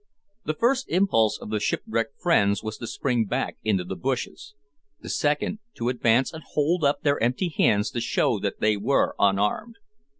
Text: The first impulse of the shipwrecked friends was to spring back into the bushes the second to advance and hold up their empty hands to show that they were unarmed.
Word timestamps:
The 0.45 0.55
first 0.55 0.89
impulse 0.89 1.37
of 1.39 1.51
the 1.51 1.59
shipwrecked 1.59 2.19
friends 2.19 2.63
was 2.63 2.79
to 2.79 2.87
spring 2.87 3.25
back 3.25 3.57
into 3.63 3.83
the 3.83 3.95
bushes 3.95 4.55
the 4.99 5.09
second 5.09 5.59
to 5.75 5.89
advance 5.89 6.33
and 6.33 6.41
hold 6.41 6.83
up 6.83 7.03
their 7.03 7.21
empty 7.21 7.53
hands 7.55 7.91
to 7.91 8.01
show 8.01 8.39
that 8.39 8.59
they 8.59 8.77
were 8.77 9.13
unarmed. 9.19 9.75